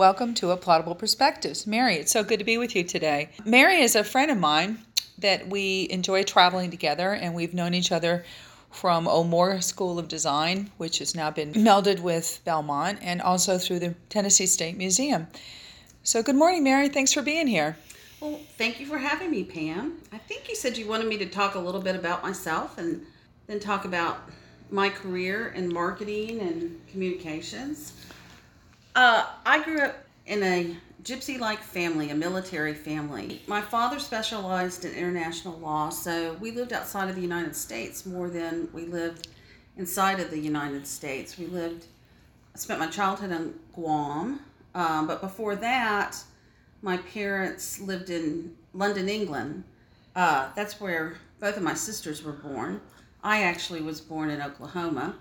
[0.00, 1.66] Welcome to Applaudable Perspectives.
[1.66, 3.28] Mary, it's so good to be with you today.
[3.44, 4.78] Mary is a friend of mine
[5.18, 8.24] that we enjoy traveling together, and we've known each other
[8.70, 13.80] from O'More School of Design, which has now been melded with Belmont, and also through
[13.80, 15.26] the Tennessee State Museum.
[16.02, 16.88] So, good morning, Mary.
[16.88, 17.76] Thanks for being here.
[18.20, 19.98] Well, thank you for having me, Pam.
[20.14, 23.04] I think you said you wanted me to talk a little bit about myself and
[23.48, 24.30] then talk about
[24.70, 27.92] my career in marketing and communications.
[28.94, 29.96] Uh, I grew up
[30.26, 33.40] in a gypsy like family, a military family.
[33.46, 38.28] My father specialized in international law, so we lived outside of the United States more
[38.28, 39.28] than we lived
[39.76, 41.38] inside of the United States.
[41.38, 41.86] We lived,
[42.54, 44.40] I spent my childhood in Guam,
[44.74, 46.16] um, but before that,
[46.82, 49.62] my parents lived in London, England.
[50.16, 52.80] Uh, that's where both of my sisters were born.
[53.22, 55.14] I actually was born in Oklahoma,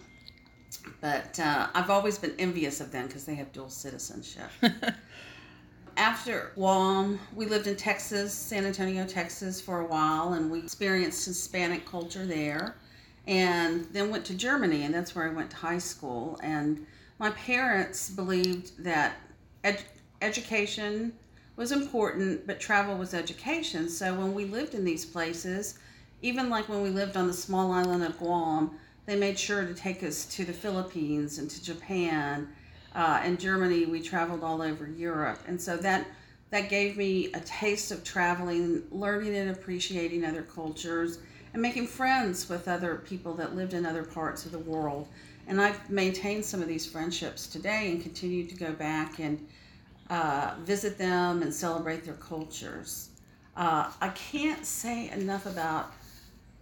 [1.02, 4.50] but uh, I've always been envious of them because they have dual citizenship.
[5.98, 11.26] After Guam, we lived in Texas, San Antonio, Texas for a while, and we experienced
[11.26, 12.76] Hispanic culture there.
[13.28, 16.40] And then went to Germany, and that's where I went to high school.
[16.42, 16.86] And
[17.20, 19.18] my parents believed that
[19.64, 19.84] ed-
[20.22, 21.14] education
[21.58, 23.90] was important, but travel was education.
[23.90, 25.78] So when we lived in these places,
[26.22, 28.72] even like when we lived on the small island of Guam,
[29.10, 32.48] they made sure to take us to the Philippines and to Japan.
[32.94, 36.06] Uh, in Germany, we traveled all over Europe, and so that
[36.52, 41.20] that gave me a taste of traveling, learning and appreciating other cultures,
[41.54, 45.08] and making friends with other people that lived in other parts of the world.
[45.48, 49.48] And I've maintained some of these friendships today and continue to go back and
[50.10, 53.10] uh, visit them and celebrate their cultures.
[53.56, 55.94] Uh, I can't say enough about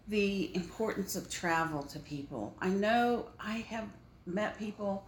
[0.07, 2.55] the importance of travel to people.
[2.61, 3.87] I know I have
[4.25, 5.05] met people,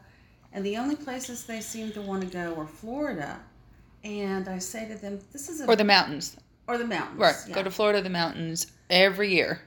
[0.51, 3.39] and the only places they seem to want to go are Florida.
[4.03, 7.35] And I say to them, "This is a or the mountains, or the mountains, right?
[7.47, 7.55] yeah.
[7.55, 9.61] Go to Florida, the mountains every year."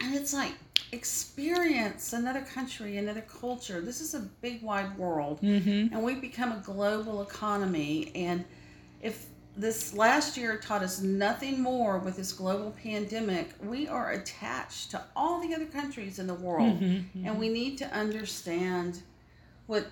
[0.00, 0.52] And it's like
[0.92, 3.80] experience another country, another culture.
[3.80, 5.94] This is a big, wide world, mm-hmm.
[5.94, 8.12] and we've become a global economy.
[8.14, 8.44] And
[9.02, 9.26] if
[9.56, 15.02] this last year taught us nothing more with this global pandemic, we are attached to
[15.14, 19.02] all the other countries in the world, Mm-hmm, and we need to understand
[19.66, 19.86] what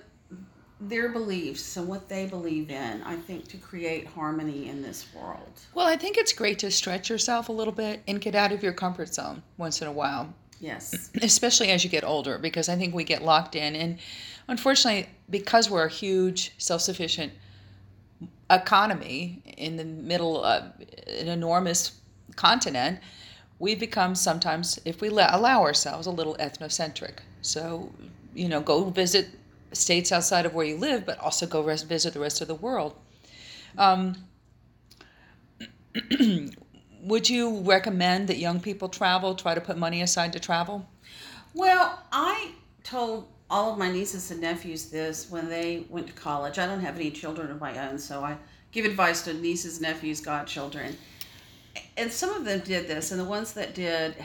[0.81, 3.03] their beliefs and what they believe in.
[3.05, 5.61] I think to create harmony in this world.
[5.75, 8.63] Well, I think it's great to stretch yourself a little bit and get out of
[8.65, 11.11] your comfort zone once in a while, Yes.
[11.23, 13.77] especially as you get older, because I think we get locked in.
[13.77, 13.99] And
[14.49, 17.33] unfortunately, because we're a huge, self sufficient
[18.53, 20.65] economy in the middle of
[21.07, 21.93] an enormous
[22.37, 23.01] continent,
[23.59, 27.19] we become sometimes, if we allow ourselves, a little ethnocentric.
[27.43, 27.93] So,
[28.35, 29.29] you know, go visit
[29.73, 32.55] states outside of where you live, but also go rest, visit the rest of the
[32.55, 32.97] world.
[33.79, 34.17] Um,
[37.03, 40.89] would you recommend that young people travel, try to put money aside to travel?
[41.55, 42.53] Well, I
[42.83, 46.59] told all of my nieces and nephews this when they went to college.
[46.59, 48.39] I don't have any children of my own, so I
[48.73, 50.97] give advice to nieces, nephews, godchildren.
[51.99, 54.17] And some of them did this, and the ones that did,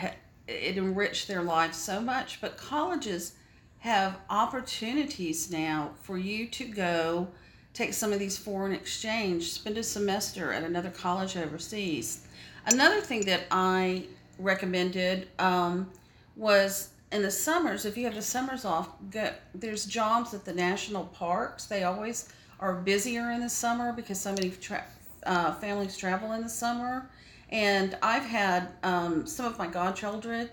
[0.47, 2.39] it enriched their lives so much.
[2.39, 3.33] But colleges
[3.79, 7.27] have opportunities now for you to go
[7.73, 12.25] take some of these foreign exchange, spend a semester at another college overseas.
[12.65, 14.05] Another thing that I
[14.39, 15.91] recommended um,
[16.38, 20.53] was in the summers, if you have the summers off, go, there's jobs at the
[20.53, 21.66] national parks.
[21.66, 22.29] They always
[22.59, 24.84] are busier in the summer because so many tra-
[25.23, 27.09] uh, families travel in the summer.
[27.50, 30.50] And I've had um, some of my godchildren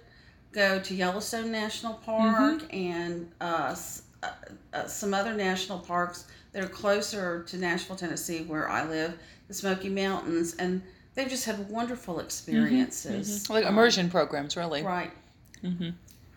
[0.52, 4.30] go to Yellowstone National Park and uh, s- uh,
[4.72, 9.54] uh, some other national parks that are closer to Nashville, Tennessee, where I live, the
[9.54, 10.80] Smoky Mountains, and
[11.16, 13.50] they've just had wonderful experiences.
[13.50, 14.82] Like Um, immersion programs, really.
[14.84, 15.10] Right.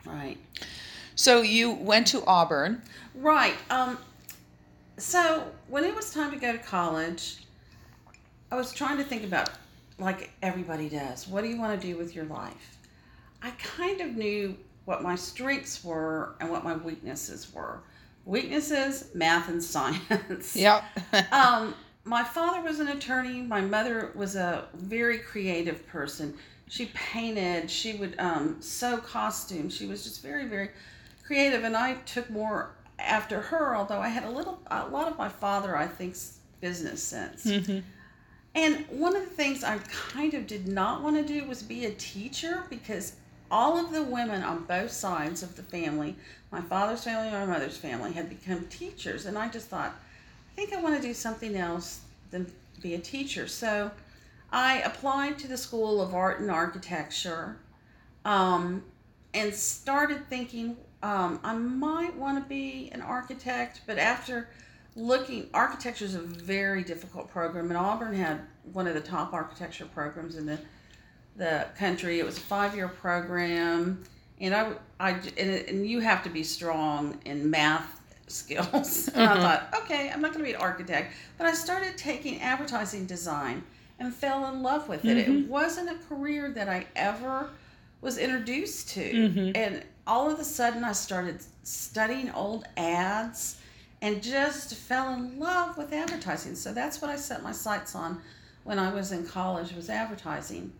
[0.08, 0.38] Right.
[1.16, 2.82] So you went to Auburn.
[3.16, 3.56] Right.
[3.70, 3.98] Um,
[4.98, 7.38] so when it was time to go to college,
[8.52, 9.50] I was trying to think about,
[10.00, 12.78] like everybody does, what do you want to do with your life?
[13.42, 14.56] I kind of knew
[14.86, 17.82] what my strengths were and what my weaknesses were.
[18.26, 20.56] Weaknesses, math and science.
[20.56, 20.84] Yep.
[21.32, 23.42] um, my father was an attorney.
[23.42, 26.38] My mother was a very creative person.
[26.68, 27.70] She painted.
[27.72, 29.74] She would um, sew costumes.
[29.76, 30.70] She was just very, very
[31.26, 31.64] creative.
[31.64, 35.30] And I took more after her, although I had a little, a lot of my
[35.30, 37.46] father, I think's business sense.
[38.56, 41.86] And one of the things I kind of did not want to do was be
[41.86, 43.14] a teacher because
[43.52, 46.16] all of the women on both sides of the family,
[46.52, 49.26] my father's family and my mother's family, had become teachers.
[49.26, 49.94] And I just thought,
[50.52, 53.48] I think I want to do something else than be a teacher.
[53.48, 53.92] So
[54.58, 57.58] I applied to the School of Art and Architecture
[58.26, 58.84] um,
[59.36, 64.50] and started thinking um, I might want to be an architect, but after
[64.96, 68.42] looking, architecture is a very difficult program, and Auburn had
[68.74, 70.58] one of the top architecture programs in the
[71.36, 72.20] the country.
[72.20, 74.04] It was a five year program,
[74.42, 79.08] and I, I and, and you have to be strong in math skills.
[79.14, 82.42] and I thought, okay, I'm not going to be an architect, but I started taking
[82.42, 83.62] advertising design
[84.00, 85.18] and fell in love with it.
[85.18, 87.50] It wasn't a career that I ever
[88.02, 89.02] was introduced to,
[89.56, 93.58] and all of a sudden I started studying old ads
[94.02, 96.56] and just fell in love with advertising.
[96.56, 98.22] So that's what I set my sights on
[98.64, 100.72] when I was in college was advertising.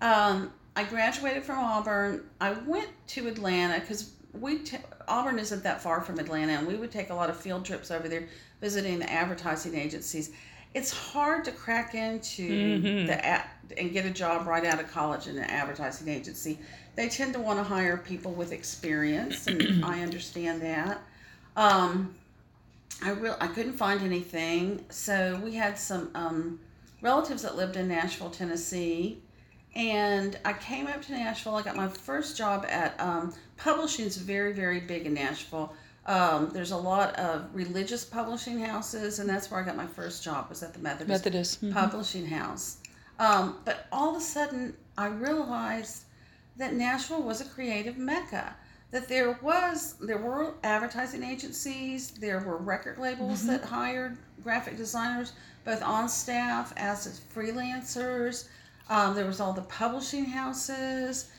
[0.00, 2.24] Um, I graduated from Auburn.
[2.40, 4.78] I went to Atlanta because we t-
[5.08, 7.90] Auburn isn't that far from Atlanta, and we would take a lot of field trips
[7.90, 8.28] over there
[8.60, 10.30] visiting the advertising agencies.
[10.74, 13.44] It's hard to crack into the a-
[13.78, 16.58] and get a job right out of college in an advertising agency.
[16.96, 21.00] They tend to want to hire people with experience, and I understand that.
[21.56, 22.14] Um,
[23.02, 26.60] I real I couldn't find anything, so we had some um,
[27.00, 29.22] relatives that lived in Nashville, Tennessee,
[29.74, 31.54] and I came up to Nashville.
[31.54, 35.72] I got my first job at um, publishing is very very big in Nashville.
[36.06, 40.22] Um, there's a lot of religious publishing houses, and that's where I got my first
[40.24, 40.48] job.
[40.48, 41.62] Was at the Methodist, Methodist.
[41.62, 41.72] mhm.
[41.72, 42.78] Publishing House.
[43.18, 46.04] Um, but all of a sudden, I realized
[46.56, 48.54] that Nashville was a creative mecca.
[48.92, 55.32] That there was there were advertising agencies, there were record labels that hired graphic designers
[55.64, 58.48] both on staff as as freelancers.
[58.88, 61.30] Um, there was all the publishing houses.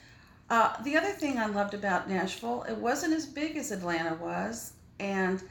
[0.51, 4.73] Uh, the other thing I loved about Nashville, it wasn't as big as Atlanta was,
[4.99, 5.41] and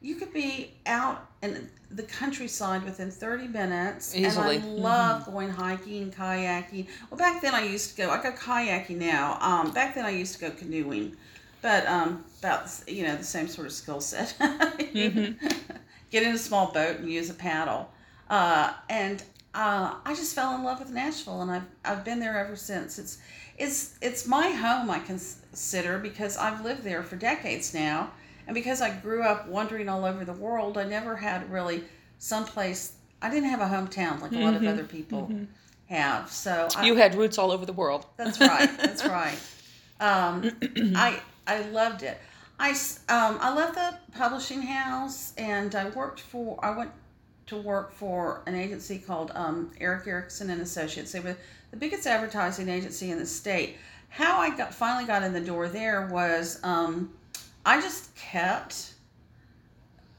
[0.00, 4.16] you could be out in the countryside within 30 minutes.
[4.16, 4.56] Easily.
[4.56, 6.86] And I love going hiking, kayaking.
[7.10, 9.36] Well, back then I used to go, I go kayaking now.
[9.42, 11.14] Um, back then I used to go canoeing,
[11.60, 14.34] but um, about, the you know, the same sort of skill set.
[14.94, 17.90] Get in a small boat and use a paddle.
[18.30, 19.22] Uh, and
[19.54, 22.98] uh, I just fell in love with Nashville, and I've, I've been there ever since.
[22.98, 23.18] It's
[23.58, 24.90] it's it's my home.
[24.90, 28.10] I consider because I've lived there for decades now,
[28.46, 31.84] and because I grew up wandering all over the world, I never had really
[32.18, 32.94] someplace.
[33.22, 35.30] I didn't have a hometown like a lot of other people
[35.88, 36.30] have.
[36.30, 38.06] So I, You had roots all over the world.
[38.16, 38.68] that's right.
[38.78, 39.38] That's right.
[40.00, 40.50] Um,
[40.96, 42.18] I I loved it.
[42.58, 42.70] I
[43.08, 46.58] um, I left the publishing house and I worked for.
[46.64, 46.90] I went
[47.46, 51.12] to work for an agency called um, Eric Erickson and Associates.
[51.12, 51.36] They were
[51.70, 53.76] the biggest advertising agency in the state.
[54.08, 57.12] How I got finally got in the door there was um,
[57.64, 58.92] I just kept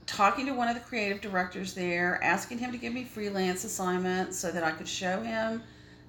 [0.06, 4.38] talking to one of the creative directors there, asking him to give me freelance assignments
[4.38, 5.62] so that I could show him,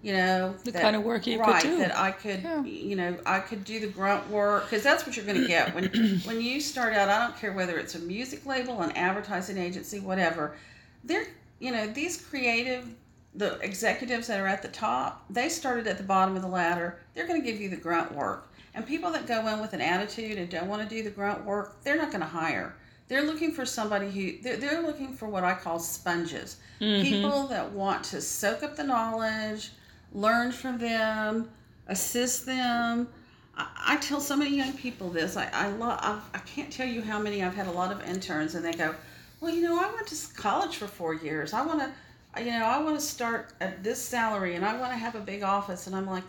[0.03, 1.79] you know, The that- kind of work you could do.
[1.79, 2.63] That I could, Yeah.
[2.63, 5.75] you know, I could do the grunt work because that's what you're going to get
[5.75, 5.85] when
[6.25, 7.09] when you start out.
[7.09, 10.57] I don't care whether it's a music label, an advertising agency, whatever.
[11.05, 11.27] They're,
[11.59, 12.87] you know, these creative,
[13.35, 16.99] the executives that are at the top, they started at the bottom of the ladder.
[17.15, 19.81] They're going to give you the grunt work, and people that go in with an
[19.81, 22.75] attitude and don't want to do the grunt work, they're not going to hire.
[23.09, 26.57] They're looking for somebody who they're, they're looking for what I call sponges.
[26.81, 27.03] Mm-hmm.
[27.03, 29.71] People that want to soak up the knowledge,
[30.13, 31.49] learn from them,
[31.87, 33.09] assist them.
[33.57, 35.37] I, I tell so many young people this.
[35.37, 35.99] I I love.
[36.03, 38.73] I've, I can't tell you how many I've had a lot of interns, and they
[38.73, 38.95] go,
[39.41, 41.55] "Well, you know, I went to college for four years.
[41.55, 41.91] I want to,
[42.39, 45.21] you know, I want to start at this salary, and I want to have a
[45.21, 46.25] big office." And I'm like,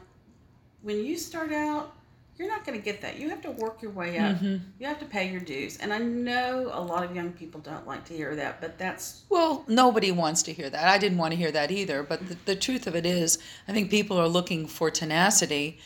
[0.82, 1.94] when you start out,
[2.38, 3.20] you're not going to get that.
[3.20, 4.38] You have to work your way up.
[4.38, 4.64] Mm-hmm.
[4.80, 5.78] You have to pay your dues.
[5.78, 9.24] And I know a lot of young people don't like to hear that, but that's
[9.28, 10.88] Well, nobody wants to hear that.
[10.88, 12.02] I didn't want to hear that either.
[12.02, 15.80] But the, the truth of it is, I think people are looking for tenacity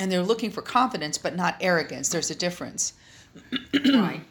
[0.00, 2.08] and they're looking for confidence, but not arrogance.
[2.08, 2.92] There's a difference.
[3.84, 4.22] right.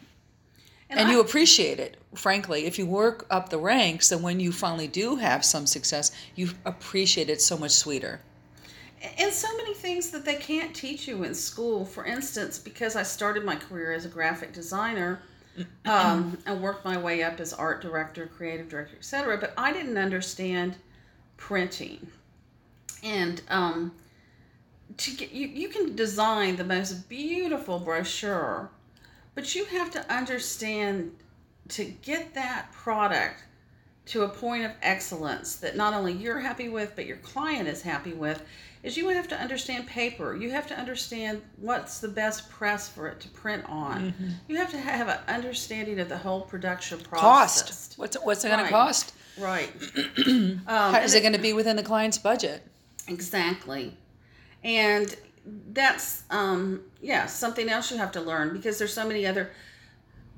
[0.92, 2.66] And, I- you appreciate it, frankly.
[2.66, 6.50] If you work up the ranks, and when you finally do have some success, you
[6.64, 8.20] appreciate it so much sweeter.
[9.18, 11.84] and so many things that they can't teach you in school.
[11.86, 15.22] For instance, because I started my career as a graphic designer
[15.86, 19.38] um, and worked my way up as art director, creative director, etc.
[19.38, 20.76] But I didn't understand
[21.36, 22.06] printing,
[23.02, 23.92] and um,
[24.98, 28.70] to get you, you can design the most beautiful brochure,
[29.34, 31.12] but you have to understand
[31.70, 33.44] to get that product
[34.06, 37.82] to a point of excellence that not only you're happy with, but your client is
[37.82, 38.42] happy with,
[38.82, 40.34] is you have to understand paper.
[40.34, 44.12] You have to understand what's the best press for it to print on.
[44.12, 44.28] Mm-hmm.
[44.48, 47.62] You have to have an understanding of the whole production process.
[47.62, 47.98] Cost.
[47.98, 48.66] What's what's it going Right.
[48.66, 49.12] to cost?
[49.38, 49.70] Right.
[50.26, 52.66] um, How, is it going to be within the client's budget?
[53.06, 53.96] Exactly.
[54.64, 55.14] And
[55.72, 59.50] that's um yeah, something else you have to learn because there's so many other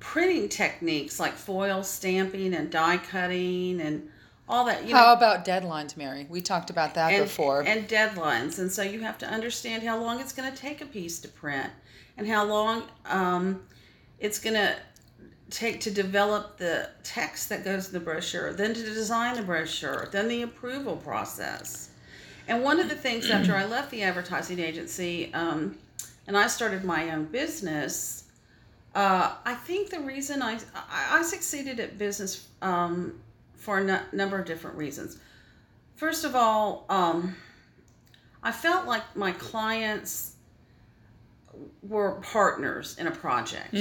[0.02, 4.08] printing techniques like foil stamping and die cutting and
[4.48, 6.26] all that you How about deadlines, Mary?
[6.28, 7.62] We talked about that and, before.
[7.62, 10.86] and deadlines and so you have to understand how long it's going to take a
[10.86, 11.70] piece to print
[12.16, 13.62] and how long um,
[14.18, 14.74] it's going to
[15.50, 20.08] take to develop the text that goes in the brochure then to design the brochure
[20.10, 21.90] then the approval process
[22.48, 25.76] and one of the things after i left the advertising agency um,
[26.26, 28.21] and i started my own business
[28.94, 33.20] uh, i think the reason i, I, I succeeded at business um,
[33.56, 35.18] for a number of different reasons.
[35.96, 37.36] First of all um,
[38.42, 40.34] i felt like my clients
[41.82, 43.72] were partners in a project.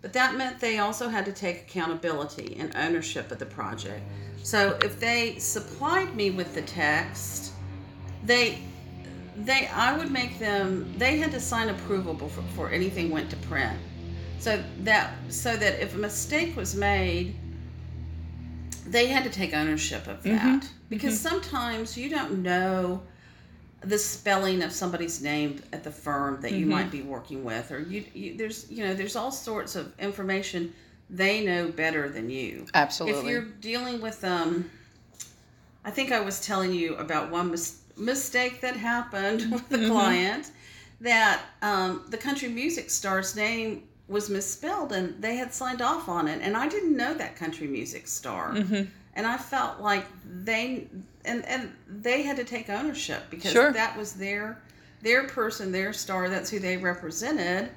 [0.00, 4.00] But that meant they also had to take accountability and ownership of the project.
[4.42, 7.52] So if they supplied me with the text
[8.24, 8.58] they
[9.36, 13.36] they i would make them they had to sign approval before, before anything went to
[13.36, 13.78] print
[14.38, 17.34] so that so that if a mistake was made
[18.86, 20.68] they had to take ownership of that.
[20.88, 23.02] Because sometimes you don't know
[23.80, 27.80] the spelling of somebody's name at the firm that you might be working with or
[27.80, 30.72] you, you there's you know there's all sorts of information
[31.08, 32.66] they know better than you.
[32.74, 33.20] Absolutely.
[33.20, 34.68] if you're dealing with um
[35.84, 40.50] i think i was telling you about one mis- mistake that happened with the client
[41.00, 46.28] that um, the country music star's name was misspelled and they had signed off on
[46.28, 48.82] it and i didn't know that country music star mm-hmm.
[49.14, 50.04] and i felt like
[50.44, 50.86] they
[51.24, 53.72] and and they had to take ownership because Sure.
[53.72, 54.62] that was their
[55.02, 57.70] their person their star that's who they represented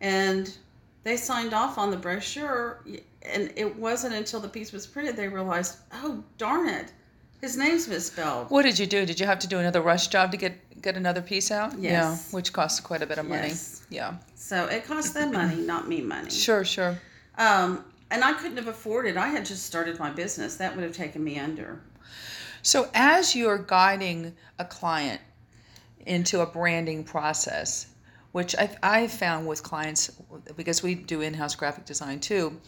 [0.00, 0.56] and
[1.04, 2.84] they signed off on the brochure
[3.22, 6.92] and it wasn't until the piece was printed they realized oh darn it
[7.40, 9.04] his name's misspelled What did you do?
[9.04, 11.78] Did you have to do another rush job to get get another piece out?
[11.78, 11.82] Yes.
[11.92, 13.48] Yeah, which costs quite a bit of money.
[13.48, 13.75] Yes.
[13.88, 14.16] Yeah.
[14.34, 16.98] so it cost them money not me money Sure, sure.
[17.38, 20.94] um, and i couldn't have afforded i had just started my business that would have
[20.94, 21.80] taken me under
[22.62, 25.20] So as you're guiding a client
[26.04, 27.86] into a branding process,
[28.32, 30.10] which I I found with clients
[30.56, 32.58] because we do in-house graphic design too,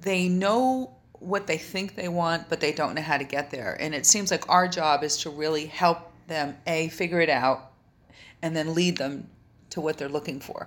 [0.00, 0.90] they know
[1.20, 3.76] what they think they want, but they don't know how to get there.
[3.80, 7.72] And it seems like our job is to really help them a figure it out,
[8.42, 9.28] and then lead them
[9.74, 10.66] to what they're looking for.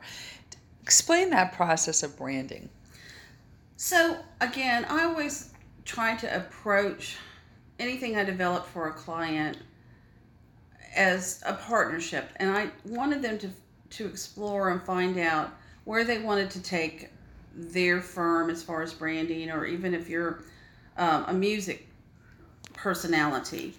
[0.84, 2.70] Explain that process of branding.
[3.78, 5.52] So again, I always
[5.86, 7.18] try to approach
[7.80, 9.58] anything I develop for a client
[10.96, 13.50] as a partnership, and I wanted them to
[13.90, 15.52] to explore and find out
[15.86, 17.10] where they wanted to take
[17.56, 20.44] their firm as far as branding, or even if you're
[20.98, 21.88] um, a music
[22.74, 23.74] personality.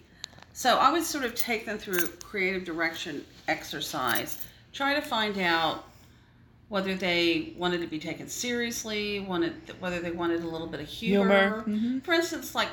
[0.54, 4.46] So I would sort of take them through creative direction exercise,
[4.78, 5.84] try to find out
[6.68, 10.86] whether they wanted to be taken seriously, wanted whether they wanted a little bit of
[10.86, 11.64] humor.
[11.64, 12.04] Humor, mhm.
[12.04, 12.68] For instance, like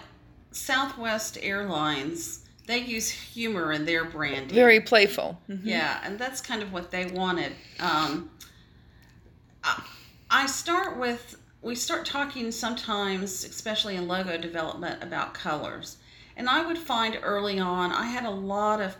[0.51, 4.53] Southwest Airlines, they use humor in their branding.
[4.53, 5.41] Very playful.
[5.47, 7.53] Yeah, and that's kind of what they wanted.
[7.79, 8.29] Um,
[10.29, 15.97] I start with we start talking sometimes, especially in logo development, about colors.
[16.38, 18.95] And I would find early on, I had a lot of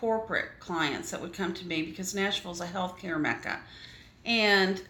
[0.00, 3.60] corporate clients that would come to me because Nashville's a healthcare mecca,
[4.24, 4.82] and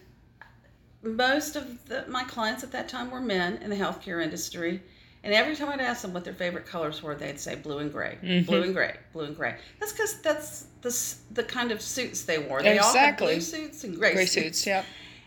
[1.03, 4.81] most of the, my clients at that time were men in the healthcare industry.
[5.23, 7.91] And every time I'd ask them what their favorite colors were, they'd say blue and
[7.91, 8.45] gray, mm-hmm.
[8.45, 9.55] blue and gray, blue and gray.
[9.79, 12.61] That's because that's the the kind of suits they wore.
[12.61, 14.59] They all had blue suits and gray, Gray suits.
[14.59, 14.83] suits, yeah.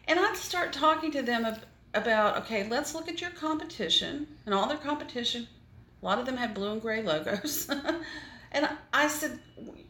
[0.08, 4.54] And I'd start talking to them ab- about, okay, let's look at your competition and
[4.54, 5.46] all their competition.
[6.02, 7.70] A lot of them had blue and gray logos.
[8.52, 9.38] and I- said,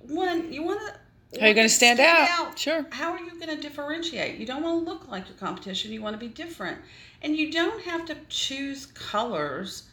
[0.02, 1.38] one, you want to.
[1.38, 2.58] How are you gonna stand out?
[2.58, 2.84] Sure.
[2.90, 4.38] How are you going to differentiate?
[4.38, 5.92] You don't want to look like your competition.
[5.92, 6.78] You want to be different,
[7.22, 9.84] and you don't have to choose colors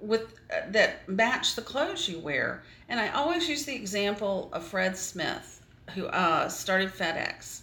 [0.00, 2.62] with uh, that match the clothes you wear.
[2.88, 5.62] And I always use the example of Fred Smith,
[5.94, 7.60] who uh, started FedEx.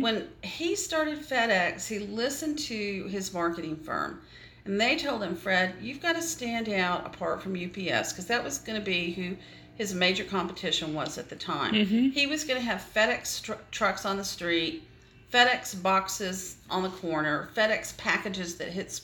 [0.00, 4.20] When he started FedEx, he listened to his marketing firm,
[4.64, 8.42] and they told him, Fred, you've got to stand out apart from UPS because that
[8.44, 9.36] was going to be who
[9.76, 11.74] his major competition was at the time.
[11.74, 14.84] He was going to have FedEx tr- trucks on the street,
[15.32, 19.02] FedEx boxes on the corner, FedEx packages that hits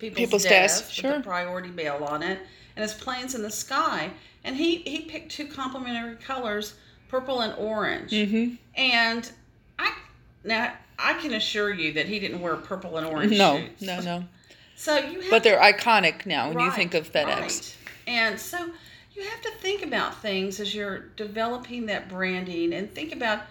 [0.00, 0.50] people's, People's desk
[0.82, 1.18] desks, with sure.
[1.18, 2.38] the priority mail on it,
[2.76, 4.10] and his planes in the sky.
[4.44, 6.74] And he he picked two complementary colors,
[7.08, 8.10] purple and orange.
[8.10, 8.54] Mm-hmm.
[8.76, 9.30] And
[9.78, 9.92] I
[10.44, 13.82] now I can assure you that he didn't wear purple and orange No, shoes.
[13.82, 14.24] no, no.
[14.74, 17.26] So you have But they're iconic now when you think of FedEx.
[17.40, 17.76] right.
[18.06, 18.70] And so
[19.18, 23.42] you have to think about things as you're developing that branding and think about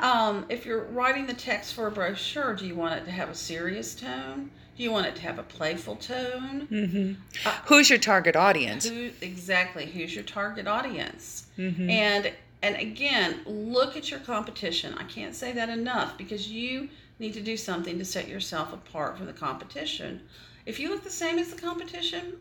[0.00, 3.30] um, if you're writing the text for a brochure, do you want it to have
[3.30, 4.50] a serious tone?
[4.76, 6.68] Do you want it to have a playful tone?
[6.70, 7.12] Mm-hmm.
[7.46, 8.86] Uh, Who's your target audience?
[8.88, 9.86] Who exactly?
[9.86, 11.46] Who's your target audience?
[11.58, 11.88] Mm-hmm.
[11.88, 14.94] And and again, look at your competition.
[14.98, 19.16] I can't say that enough because you need to do something to set yourself apart
[19.16, 20.20] from the competition.
[20.66, 22.34] If you look the same as the competition,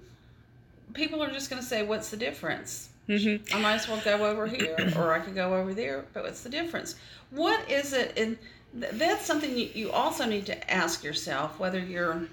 [0.94, 3.56] people are just going to say, "What's the difference?" Mm-hmm.
[3.56, 6.06] I might as well go over here, or I could go over there.
[6.14, 6.96] But what's the difference?
[7.32, 8.14] What is it?
[8.18, 8.38] And
[8.80, 12.28] th- that's something you, you also need to ask yourself, whether you're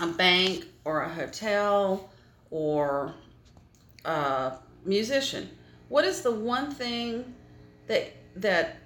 [0.00, 2.10] a bank or a hotel
[2.50, 3.14] or
[4.04, 4.54] a
[4.84, 5.48] musician.
[5.88, 7.34] What is the one thing
[7.86, 8.76] that that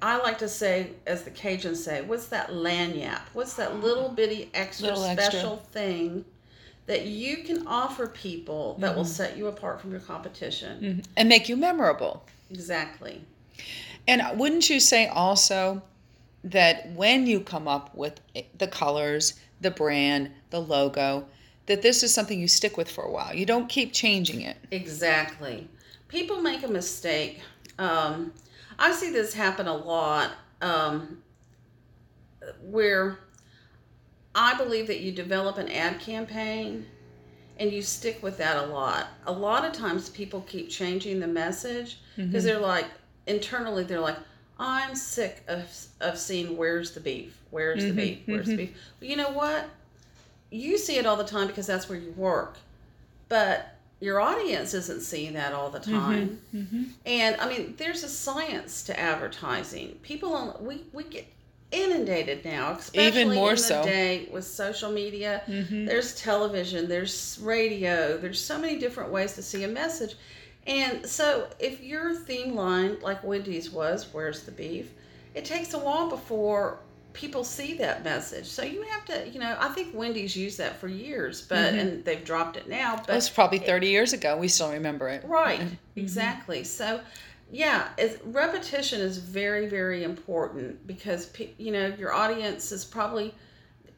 [0.00, 3.20] I like to say, as the Cajuns say, what's that lagniappe?
[3.32, 5.30] What's that little bitty extra Little extra.
[5.30, 6.24] special thing
[6.86, 8.98] that you can offer people that Mm-hmm.
[8.98, 11.02] will set you apart from your competition?
[11.16, 12.24] And make you memorable.
[12.50, 13.22] Exactly.
[14.06, 15.82] And wouldn't you say also
[16.44, 18.20] that when you come up with
[18.58, 21.26] the colors, the brand, the logo,
[21.66, 23.34] that this is something you stick with for a while?
[23.34, 24.58] You don't keep changing it.
[24.70, 25.68] Exactly.
[26.08, 27.40] People make a mistake.
[27.78, 28.34] Um,
[28.78, 31.22] I see this happen a lot um,
[32.62, 33.18] where
[34.34, 36.86] I believe that you develop an ad campaign
[37.58, 39.08] and you stick with that a lot.
[39.26, 42.46] A lot of times people keep changing the message because mm-hmm.
[42.46, 42.86] they're like,
[43.26, 44.18] internally, they're like,
[44.58, 45.68] I'm sick of,
[46.00, 47.38] of seeing where's the beef?
[47.50, 47.96] Where's the mm-hmm.
[47.96, 48.18] beef?
[48.26, 48.72] Where's the mm-hmm.
[49.00, 49.10] beef?
[49.10, 49.68] You know what?
[50.50, 52.58] You see it all the time because that's where you work.
[53.28, 56.40] But your audience isn't seeing that all the time.
[57.06, 59.98] And I mean, there's a science to advertising.
[60.02, 61.26] People, on, we, we get
[61.74, 63.82] inundated now, especially more in the so.
[63.82, 65.42] day with social media.
[65.46, 65.86] Mm-hmm.
[65.86, 70.14] There's television, there's radio, there's so many different ways to see a message.
[70.66, 74.92] And so, if your theme line, like Wendy's was, where's the beef?
[75.34, 76.78] It takes a while before
[77.14, 78.46] people see that message.
[78.46, 81.78] So you have to, you know, I think Wendy's used that for years, but mm-hmm.
[81.78, 82.96] and they've dropped it now.
[82.96, 84.36] But It was probably 30 years ago.
[84.36, 85.24] We still remember it.
[85.24, 85.74] Right, mm-hmm.
[85.96, 86.64] exactly.
[86.64, 87.00] So,
[87.50, 93.34] yeah, it's, repetition is very, very important because you know your audience is probably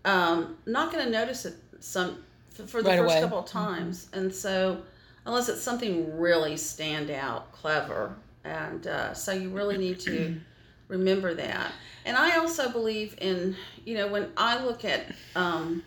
[0.04, 3.20] um, not going to notice it some for the Right first away.
[3.20, 4.82] couple of times, and so
[5.24, 10.38] unless it's something really stand out, clever, and uh, so you really need to
[10.88, 11.72] remember that.
[12.04, 15.82] And I also believe in you know when I look at um,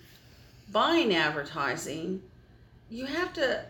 [0.72, 2.22] buying advertising,
[2.90, 3.64] you have to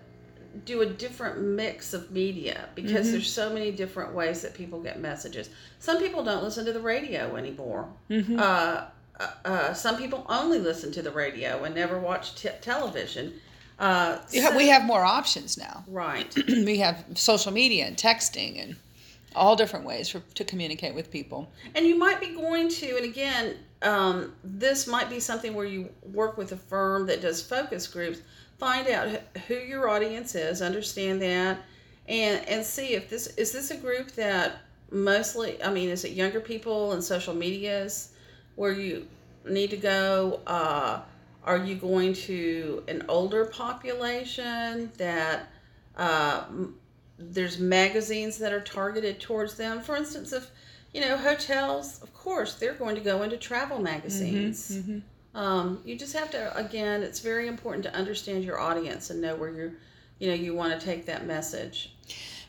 [0.65, 3.11] do a different mix of media because Mm-hmm.
[3.11, 5.49] there's so many different ways that people get messages.
[5.79, 7.87] Some people don't listen to the radio anymore.
[8.09, 8.39] Mm-hmm.
[8.39, 8.85] Uh,
[9.19, 13.33] uh, uh, some people only listen to the radio and never watch t- television.
[13.77, 15.83] Uh, so- we have more options now.
[15.87, 16.33] right.
[16.47, 18.75] we have social media and texting and
[19.35, 21.51] all different ways for, to communicate with people.
[21.75, 25.89] And you might be going to, and again, um, this might be something where you
[26.01, 28.19] work with a firm that does focus groups.
[28.59, 31.59] Find out who your audience is, understand that,
[32.07, 34.57] and and see if this is this a group that
[34.91, 35.63] mostly.
[35.63, 38.11] I mean, is it younger people and social medias
[38.55, 39.07] where you
[39.47, 40.41] need to go?
[40.45, 41.01] Uh,
[41.45, 45.47] are you going to an older population that
[45.95, 46.43] uh,
[47.17, 49.79] there's magazines that are targeted towards them?
[49.81, 50.51] For instance, if
[50.93, 54.71] you know hotels, of course, they're going to go into travel magazines.
[54.71, 54.99] Mm-hmm.
[55.39, 57.01] Um, you just have to again.
[57.01, 59.71] It's very important to understand your audience and know where you're.
[60.19, 61.93] You know, you want to take that message.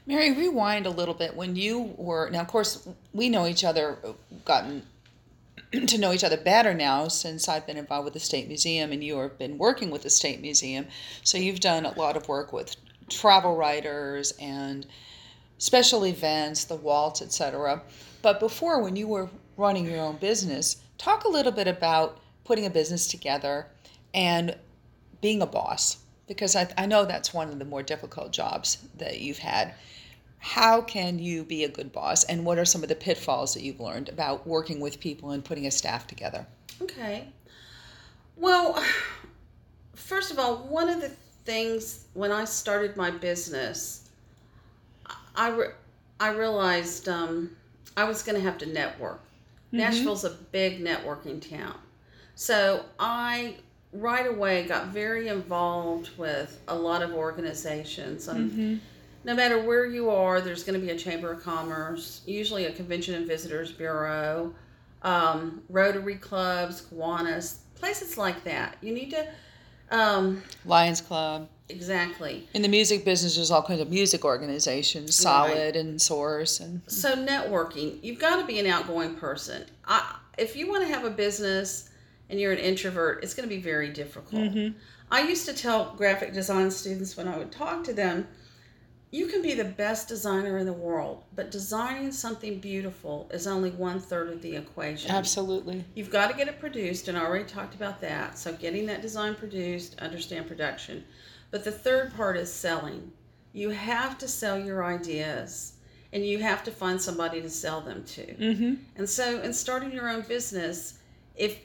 [0.07, 2.41] Mary, rewind a little bit when you were now.
[2.41, 3.97] Of course, we know each other,
[4.45, 4.83] gotten
[5.87, 9.05] to know each other better now since I've been involved with the State Museum and
[9.05, 10.87] you have been working with the State Museum.
[11.23, 12.75] So you've done a lot of work with
[13.09, 14.85] travel writers and
[15.59, 17.83] special events, the waltz, etc.
[18.21, 22.19] But before, when you were running your own business, talk a little bit about
[22.51, 23.65] putting a business together
[24.13, 24.57] and
[25.21, 29.21] being a boss because I, I know that's one of the more difficult jobs that
[29.21, 29.73] you've had.
[30.41, 33.63] How can you be a good boss, and what are some of the pitfalls that
[33.63, 36.45] you've learned about working with people and putting a staff together?
[36.83, 37.29] Okay.
[38.37, 38.83] Well,
[39.95, 41.11] first of all, one of the
[41.45, 44.11] things when I started my business,
[45.37, 45.75] I, re-
[46.19, 47.53] I realized um,
[47.97, 49.21] I was going to have to network.
[49.71, 51.79] Nashville's a big networking town.
[52.41, 53.57] So I
[53.93, 58.29] right away got very involved with a lot of organizations.
[58.29, 58.81] And
[59.25, 62.73] no matter where you are, there's going to be a Chamber of Commerce, usually a
[62.73, 64.55] Convention and Visitors Bureau,
[65.03, 68.79] um, Rotary clubs, Kiwanis, places like that.
[68.81, 69.29] You need to,
[69.91, 71.47] um, Lions Club.
[71.69, 72.49] exactly.
[72.55, 77.15] In the music business, there's all kinds of music organizations, Solid and Source, and So
[77.17, 79.67] networking, you've got to be an outgoing person.
[79.85, 81.90] I, if you want to have a business
[82.31, 84.57] and you're an introvert, it's going to be very difficult.
[85.11, 88.29] I used to tell graphic design students when I would talk to them,
[89.13, 93.71] you can be the best designer in the world, but designing something beautiful is only
[93.71, 95.11] one third of the equation.
[95.11, 95.85] absolutely.
[95.97, 98.39] You've got to get it produced, and I already talked about that.
[98.39, 101.03] So, getting that design produced, understand production.
[101.51, 103.11] But the third part is selling.
[103.53, 105.73] You have to sell your ideas,
[106.13, 108.27] and you have to find somebody to sell them to.
[108.27, 108.75] Mm-hmm.
[108.95, 111.01] And so, in starting your own business,
[111.35, 111.59] if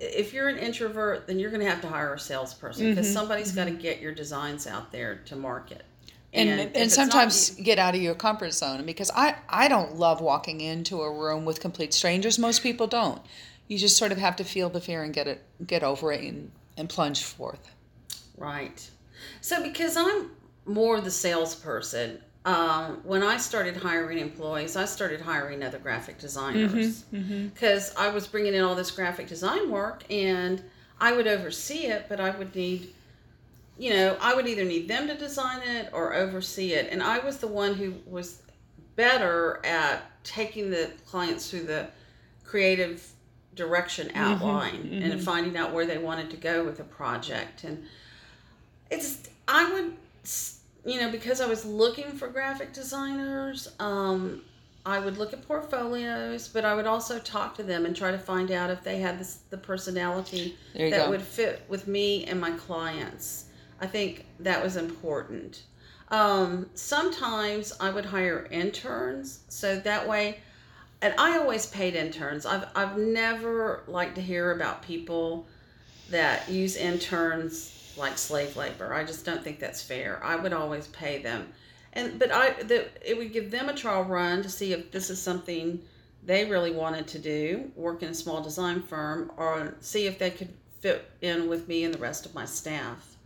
[0.00, 3.12] if you're an introvert, then you're going to have to hire a salesperson because Mhm,
[3.12, 5.84] somebody's got to get your designs out there to market.
[6.32, 9.68] And if and, it's not sometimes get out of your comfort zone because I I
[9.68, 12.38] don't love walking into a room with complete strangers.
[12.38, 13.20] Most people don't.
[13.68, 16.22] You just sort of have to feel the fear and get it get over it
[16.22, 17.70] and, and plunge forth.
[18.36, 18.88] Right.
[19.40, 20.30] So because I'm
[20.64, 27.04] more the salesperson, um, when I started hiring employees, I started hiring other graphic designers
[27.12, 27.48] Mm-hmm.
[27.48, 30.62] because I was bringing in all this graphic design work and
[31.00, 32.92] I would oversee it, but I would need,
[33.78, 36.88] you know, I would either need them to design it or oversee it.
[36.90, 38.42] And I was the one who was
[38.96, 41.88] better at taking the clients through the
[42.44, 43.06] creative
[43.54, 45.22] direction outline and mhm.
[45.22, 47.64] finding out where they wanted to go with a project.
[47.64, 47.84] And
[48.90, 49.94] it's, I would,
[50.84, 54.42] you know, because I was looking for graphic designers, um,
[54.86, 58.18] I would look at portfolios, but I would also talk to them and try to
[58.18, 61.10] find out if they had this, the personality that go.
[61.10, 63.46] would fit with me and my clients.
[63.80, 65.62] I think that was important.
[66.08, 70.40] Um, sometimes I would hire interns, so that way,
[71.02, 72.44] and I always paid interns.
[72.44, 75.46] I've I've never liked to hear about people
[76.10, 78.92] that use interns like slave labor.
[78.94, 80.20] I just don't think that's fair.
[80.24, 81.48] I would always pay them,
[81.92, 85.10] and but I that it would give them a trial run to see if this
[85.10, 85.82] is something
[86.24, 90.30] they really wanted to do, work in a small design firm, or see if they
[90.30, 93.16] could fit in with me and the rest of my staff.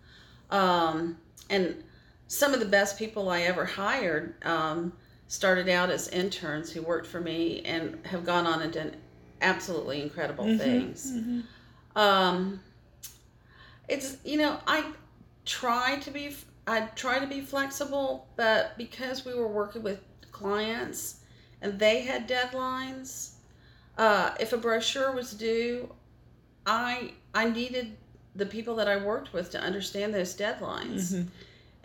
[0.50, 1.16] Um,
[1.50, 1.82] and
[2.28, 4.92] some of the best people I ever hired um,
[5.28, 8.96] started out as interns who worked for me and have gone on and done
[9.40, 11.12] absolutely incredible Mhm, things.
[11.12, 11.42] mhm.
[11.96, 12.60] Um,
[13.88, 14.92] it's you know I
[15.44, 16.34] try to be
[16.66, 20.00] I try to be flexible, but because we were working with
[20.32, 21.16] clients
[21.60, 23.32] and they had deadlines,
[23.98, 25.92] uh, if a brochure was due,
[26.66, 27.96] I I needed
[28.34, 31.12] the people that I worked with to understand those deadlines.
[31.12, 31.26] Mhm.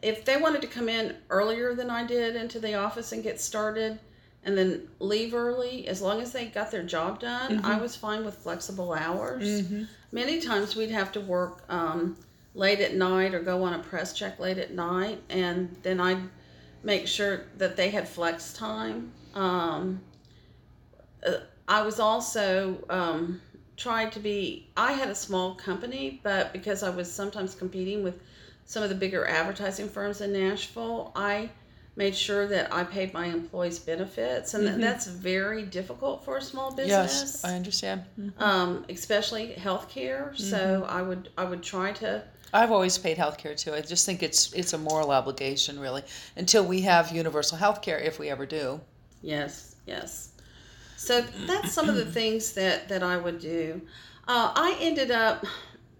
[0.01, 3.39] If they wanted to come in earlier than I did into the office and get
[3.41, 3.99] started
[4.45, 8.23] and then leave early, as long as they got their job done, I was fine
[8.25, 9.43] with flexible hours.
[9.63, 9.87] Mhm.
[10.11, 12.17] Many times we'd have to work um,
[12.55, 16.29] late at night or go on a press check late at night, and then I'd
[16.83, 19.11] make sure that they had flex time.
[19.35, 20.01] Um,
[21.25, 23.41] uh, I was also um,
[23.77, 24.67] tried to be.
[24.75, 28.19] I had a small company, but because I was sometimes competing with
[28.65, 31.49] some of the bigger advertising firms in Nashville, I
[31.99, 34.79] made sure that I paid my employees benefits, and Mhm.
[34.81, 38.05] that's very difficult for a small business Yes, I understand.
[38.17, 38.41] Mhm.
[38.41, 40.35] um, especially healthcare.
[40.35, 40.97] So Mm-hmm.
[40.97, 43.73] I would I would try to I've always paid health care too.
[43.75, 46.03] I just think it's it's a moral obligation, really,
[46.35, 48.79] until we have universal health care, if we ever do.
[49.21, 50.29] yes yes.
[50.97, 51.13] So
[51.49, 53.81] that's some of the things that that I would do.
[54.27, 55.45] Uh, I ended up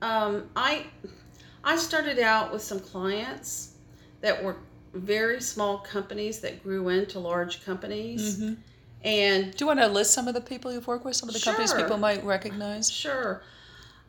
[0.02, 0.86] um, I
[1.64, 3.74] I started out with some clients
[4.22, 4.58] that were
[4.94, 8.58] very small companies that grew into large companies, Mhm.
[9.04, 11.36] and Do you want to list some of the people you've worked with, some of
[11.36, 12.90] the companies people might recognize?
[12.92, 13.42] Sure.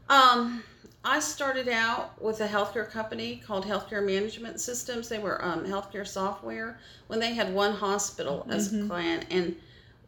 [0.08, 0.64] Um,
[1.04, 5.08] I started out with a healthcare company called Healthcare Management Systems.
[5.08, 9.56] They were um, healthcare software when they had one hospital as a client and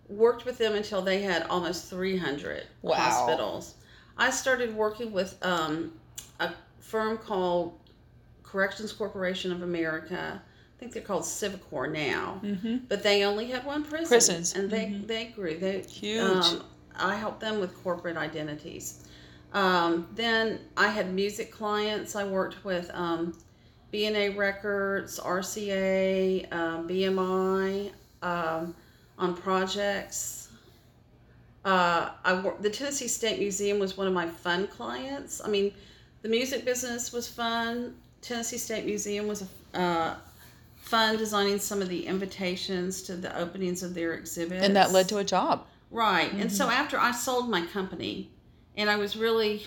[0.08, 2.94] worked with them until they had almost 300 Wow.
[2.96, 3.74] hospitals.
[4.18, 5.92] I started working with um,
[6.40, 7.78] a firm called
[8.42, 10.42] Corrections Corporation of America.
[10.83, 12.79] Think they're called Civicor now, Mm-hmm.
[12.88, 14.09] but they only had one prison.
[14.09, 14.57] Prisons.
[14.57, 15.07] and they Mhm.
[15.07, 15.57] they grew.
[15.57, 16.21] They Huge.
[16.45, 16.64] um,
[16.97, 19.05] I helped them with corporate identities.
[19.53, 22.16] Um, then I had music clients.
[22.16, 23.38] I worked with um,
[23.92, 27.92] BNA Records, RCA, um, BMI
[28.23, 28.75] um,
[29.18, 30.49] on projects.
[31.64, 35.40] Uh, I wor- the Tennessee State Museum was one of my fun clients.
[35.45, 35.73] I mean,
[36.23, 37.95] the music business was fun.
[38.21, 40.16] Tennessee State Museum was uh,
[40.92, 44.62] fun designing some of the invitations to the openings of their exhibits.
[44.64, 45.66] And that led to a job.
[45.90, 46.28] Right.
[46.28, 46.42] Mm-hmm.
[46.42, 48.31] And so after I sold my company,
[48.76, 49.62] and I was really,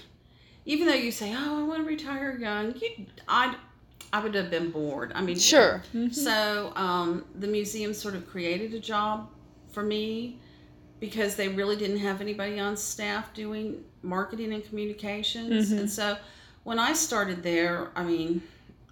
[0.66, 3.56] even though you say, "Oh, I want to retire young," you, I,
[4.14, 5.14] I would have been bored.
[5.16, 5.82] I mean, sure.
[5.96, 6.10] Mm-hmm.
[6.10, 9.30] So um, the museum sort of created a job
[9.72, 10.40] for me
[11.00, 15.80] because they really didn't have anybody on staff doing marketing and communications, mm-hmm.
[15.80, 16.18] and so
[16.66, 18.42] when I started there, I mean,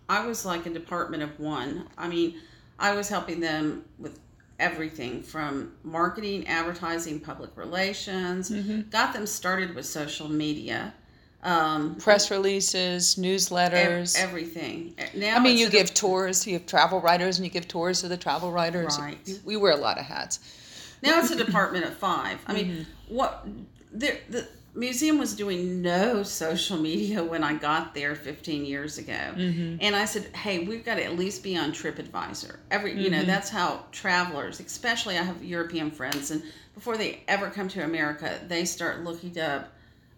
[0.09, 1.87] I was like a department of one.
[1.97, 2.35] I mean,
[2.79, 4.19] I was helping them with
[4.59, 8.89] everything from marketing, advertising, public relations, mm-hmm.
[8.89, 10.93] got them started with social media.
[11.43, 14.95] Um, Press releases, newsletters, ev- everything.
[15.13, 16.47] Now I mean, you give tours.
[16.47, 18.97] You have travel writers, and you give tours to the travel writers.
[18.97, 19.17] Right.
[19.43, 20.39] We wear a lot of hats.
[21.01, 22.39] Now it's a department of five.
[22.47, 23.15] I mean, mm-hmm.
[23.15, 23.45] what
[23.91, 29.13] the the museum was doing no social media when I got there 15 years ago.
[29.13, 29.77] Mm-hmm.
[29.81, 32.99] And I said, "Hey, we've got to at least be on TripAdvisor." Every, mm-hmm.
[32.99, 33.27] you know, mm-hmm.
[33.27, 38.39] that's how travelers, especially I have European friends and before they ever come to America,
[38.47, 39.71] they start looking up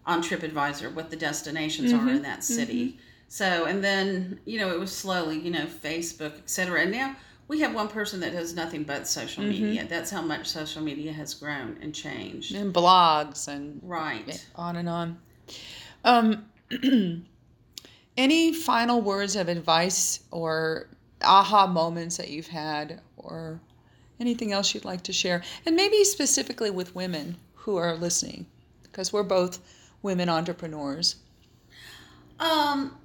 [0.06, 2.08] on TripAdvisor what the destinations mm-hmm.
[2.08, 2.88] are in that city.
[2.88, 2.98] Mm-hmm.
[3.28, 6.82] So, and then, you know, it was slowly, you know, Facebook, etc.
[6.82, 7.16] And now
[7.48, 9.62] we have one person that does nothing but social mm-hmm.
[9.62, 9.86] media.
[9.88, 12.54] That's how much social media has grown and changed.
[12.54, 15.18] And blogs and right on and on.
[16.04, 16.46] Um,
[18.16, 20.88] any final words of advice or
[21.22, 23.60] aha moments that you've had, or
[24.20, 28.46] anything else you'd like to share, and maybe specifically with women who are listening,
[28.82, 29.60] because we're both
[30.02, 31.16] women entrepreneurs.
[32.38, 32.96] Um,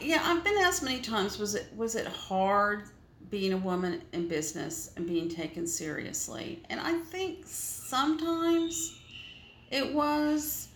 [0.00, 1.38] yeah, I've been asked many times.
[1.38, 2.84] Was it was it hard
[3.30, 6.62] being a woman in business and being taken seriously?
[6.70, 8.98] And I think sometimes
[9.70, 10.68] it was.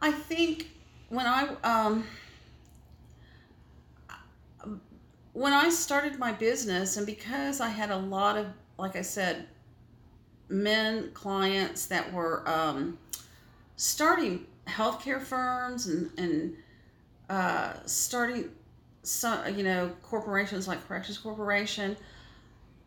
[0.00, 0.70] I think
[1.08, 2.04] when I um,
[5.32, 8.46] when I started my business, and because I had a lot of,
[8.78, 9.46] like I said,
[10.48, 12.98] men clients that were um,
[13.76, 16.56] starting healthcare firms and and
[17.28, 18.50] uh, starting
[19.02, 21.96] some, you know, corporations like Corrections Corporation,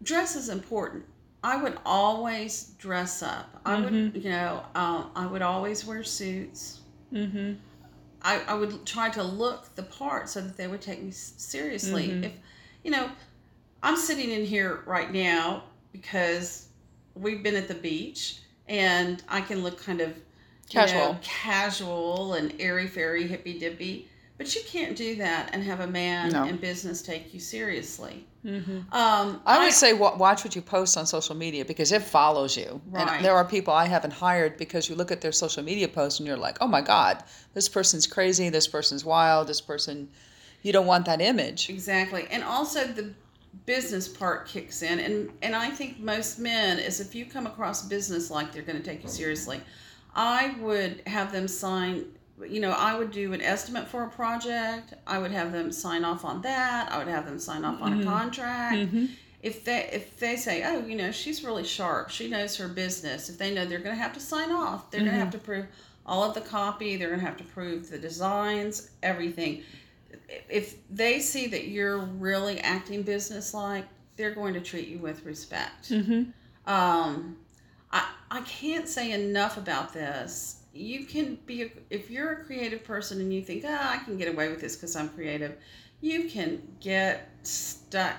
[0.04, 1.06] dress is important.
[1.44, 3.62] I would always dress up.
[3.66, 3.84] I mm-hmm.
[3.84, 6.82] would, you know, um, I would always wear suits.
[7.14, 7.54] Mm-hmm.
[8.22, 12.10] I, I would try to look the part so that they would take me seriously.
[12.10, 12.24] Mm-hmm.
[12.26, 12.34] If,
[12.84, 13.10] you know,
[13.84, 16.68] I'm sitting in here right now because
[17.14, 20.18] we've been at the beach and I can look kind of
[20.70, 24.10] casual, know, casual and airy fairy, hippy dippy.
[24.38, 26.46] But you can't do that and have a man no.
[26.46, 28.26] in business take you seriously.
[28.46, 28.78] Mm-hmm.
[28.94, 32.56] Um, I would I, say watch what you post on social media because it follows
[32.56, 32.80] you.
[32.90, 33.08] Right.
[33.10, 36.20] And there are people I haven't hired because you look at their social media posts
[36.20, 37.24] and you're like, oh my God,
[37.56, 40.08] this person's crazy, this person's wild, this person,
[40.62, 41.70] you don't want that image.
[41.70, 42.28] Exactly.
[42.30, 43.12] And also the
[43.66, 45.00] business part kicks in.
[45.00, 48.78] And, and I think most men is if you come across business like they're going
[48.78, 49.62] to take you seriously,
[50.16, 52.06] I would have them sign
[52.46, 54.94] you know, I would do an estimate for a project.
[55.08, 56.92] I would have them sign off on that.
[56.92, 58.08] I would have them sign off on mm-hmm.
[58.08, 58.76] a contract.
[58.76, 59.06] Mm-hmm.
[59.42, 63.30] If they if they say, oh, you know, she's really sharp, she knows her business.
[63.30, 65.10] If they know they're going to have to sign off, they're mm-hmm.
[65.10, 65.66] going to have to prove
[66.06, 66.96] all of the copy.
[66.96, 69.64] They're going to have to prove the designs, everything.
[70.50, 75.90] If they see that you're really acting business-like, they're going to treat you with respect.
[75.90, 76.32] Mm-hmm.
[76.70, 77.38] Um,
[77.92, 82.84] I I can't say enough about this you can be a, if you're a creative
[82.84, 85.56] person and you think ah i can get away with this because i'm creative
[86.02, 88.18] you can get stuck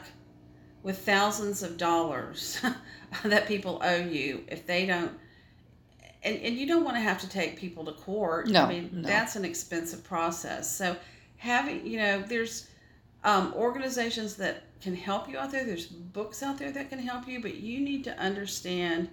[0.82, 2.60] with thousands of dollars
[3.24, 5.12] that people owe you if they don't
[6.22, 8.48] and, and you don't want to have to take people to court.
[8.48, 9.08] No, i mean no.
[9.08, 10.74] that's an expensive process.
[10.74, 10.96] So
[11.36, 12.68] having you know there's
[13.24, 15.64] um, organizations that can help you out there.
[15.64, 19.08] There's books out there that can help you but you need to understand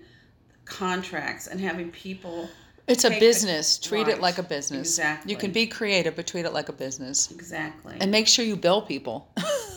[0.65, 2.49] contracts and having people
[2.88, 3.78] it's a business.
[3.78, 4.15] Treat right.
[4.15, 4.98] it like a business.
[4.98, 5.32] Exactly.
[5.32, 7.32] You can be creative, but treat it like a business.
[7.32, 7.95] Exactly.
[8.00, 9.32] And make sure you bill people.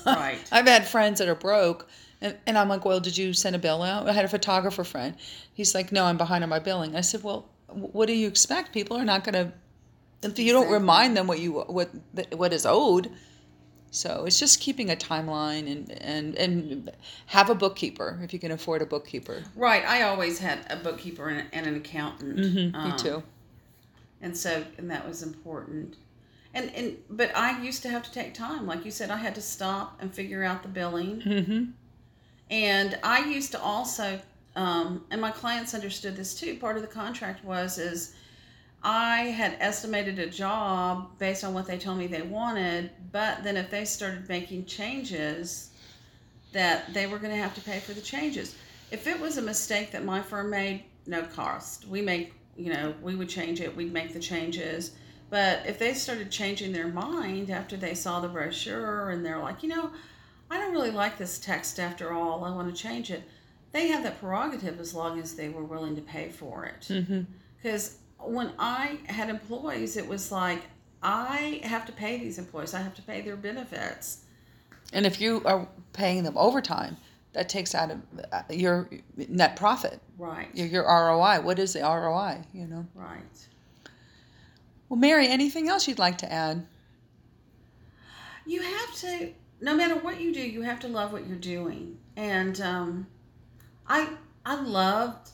[0.04, 0.38] right.
[0.52, 1.88] I've had friends that are broke,
[2.20, 4.08] and, and I'm like, well, did you send a bill out?
[4.08, 5.14] I had a photographer friend.
[5.54, 6.96] He's like, no, I'm behind on my billing.
[6.96, 8.72] I said, well, what do you expect?
[8.72, 9.52] People are not going to,
[10.22, 11.90] if you don't remind them what you what
[12.32, 13.08] what is owed,
[13.90, 16.92] so it's just keeping a timeline and, and, and
[17.26, 19.42] have a bookkeeper if you can afford a bookkeeper.
[19.56, 19.84] Right.
[19.84, 22.38] I always had a bookkeeper and, and an accountant.
[22.38, 23.22] Mm-hmm, um, me too.
[24.20, 25.96] And so, and that was important.
[26.54, 28.66] And, and, but I used to have to take time.
[28.66, 31.20] Like you said, I had to stop and figure out the billing.
[31.20, 31.64] Mm-hmm.
[32.50, 34.18] And I used to also,
[34.56, 36.58] um, and my clients understood this too.
[36.58, 38.14] Part of the contract was, is,
[38.82, 43.56] I had estimated a job based on what they told me they wanted, but then
[43.56, 45.70] if they started making changes,
[46.52, 48.54] that they were going to have to pay for the changes.
[48.90, 51.86] If it was a mistake that my firm made, no cost.
[51.86, 54.92] We make, you know, we would change it, we'd make the changes.
[55.30, 59.62] But if they started changing their mind after they saw the brochure and they're like,
[59.62, 59.90] you know,
[60.50, 63.22] I don't really like this text after all, I want to change it,
[63.72, 66.86] they have that prerogative as long as they were willing to pay for it.
[66.88, 67.22] Mm-hmm.
[67.62, 70.62] Because when I had employees, it was like,
[71.02, 74.24] I have to pay these employees, I have to pay their benefits.
[74.92, 76.96] And if you are paying them overtime,
[77.34, 78.00] that takes out of
[78.32, 80.48] uh, your net profit, Right.
[80.54, 81.40] your, your ROI.
[81.42, 82.42] What is the ROI?
[82.52, 82.86] You know.
[82.94, 83.20] Right.
[84.88, 86.66] Well, Mary, anything else you'd like to add?
[88.46, 91.98] You have to, no matter what you do, you have to love what you're doing.
[92.16, 93.06] And um,
[93.86, 94.08] I,
[94.46, 95.28] I loved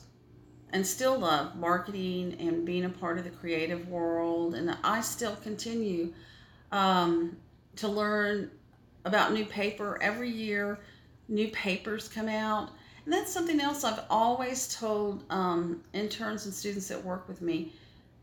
[0.75, 4.57] and still love marketing and being a part of the creative world.
[4.57, 6.13] And I still continue
[6.73, 7.37] um,
[7.77, 8.51] to learn
[9.05, 10.81] about new paper every year.
[11.29, 12.71] New papers come out.
[13.05, 17.73] And that's something else I've always told um, interns and students that work with me.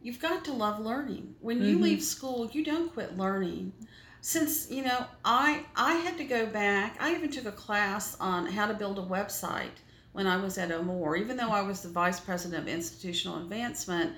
[0.02, 1.36] You've got to love learning.
[1.40, 1.84] When you Mhm.
[1.84, 3.72] leave school, you don't quit learning.
[4.20, 6.98] Since you know, I I had to go back.
[7.00, 9.80] I even took a class on how to build a website
[10.14, 11.16] when I was at O'More.
[11.16, 14.14] Even though I was the vice president of institutional advancement,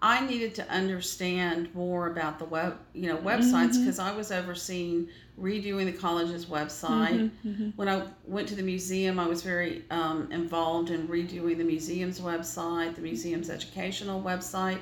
[0.00, 5.08] I needed to understand more about the web, you know, websites because I was overseeing
[5.40, 7.30] redoing the college's website.
[7.46, 7.72] Mhm.
[7.76, 12.20] When I went to the museum, I was very um, involved in redoing the museum's
[12.20, 14.78] website, the museum's educational website.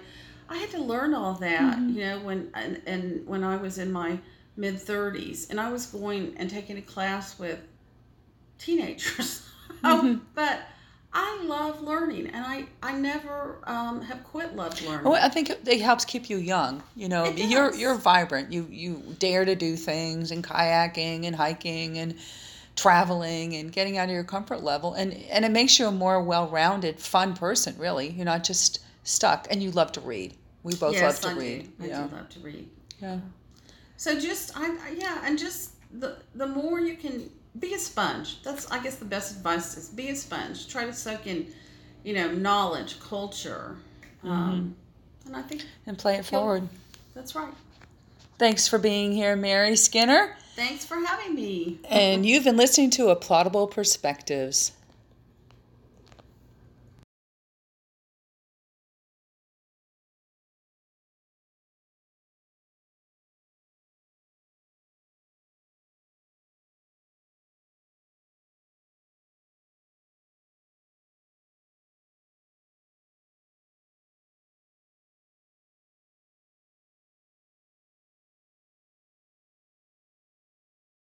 [0.48, 1.94] I had to learn all that, Mhm.
[1.94, 4.18] you know, when and, and when I was in my
[4.57, 7.59] mid 30s, and I was going and taking a class with
[8.59, 9.46] teenagers.
[9.83, 10.21] Mhm.
[10.35, 10.61] but
[11.12, 15.11] I love learning, and I I never um, have quit love learning.
[15.11, 16.83] Well, I think it, it helps keep you young.
[16.95, 18.53] You know, you're you're vibrant.
[18.53, 22.17] You you dare to do things and kayaking and hiking and
[22.77, 26.23] traveling and getting out of your comfort level, and and it makes you a more
[26.23, 27.75] well-rounded, fun person.
[27.79, 29.47] Really, you're not just stuck.
[29.51, 30.35] And you love to read.
[30.65, 31.79] We both yes, love to I read.
[31.79, 31.85] Do.
[31.85, 32.07] I yeah.
[32.09, 32.69] do love to read.
[33.01, 33.19] Yeah.
[33.97, 38.42] So just I- yeah, and just the the more you can be a sponge.
[38.42, 40.69] That's I guess the best advice is be a sponge.
[40.69, 41.47] Try to soak in,
[42.05, 43.77] you know, knowledge, culture,
[44.23, 44.75] um,
[45.27, 46.69] and I think And play it forward.
[47.14, 47.53] that's right.
[48.38, 50.37] Thanks for being here, Mary Skinner.
[50.55, 51.79] Thanks for having me.
[51.88, 54.73] And you've been listening to Applaudable Perspectives.